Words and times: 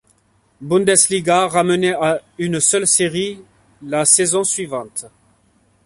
Bundesliga 0.63 1.47
ramenée 1.47 1.93
à 1.93 2.21
une 2.39 2.59
seule 2.59 2.87
série 2.87 3.39
la 3.83 4.03
saison 4.03 4.43
suivante. 4.43 5.05